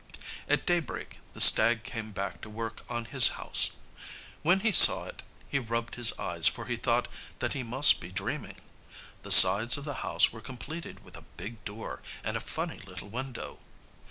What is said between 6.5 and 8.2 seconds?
he thought that he must be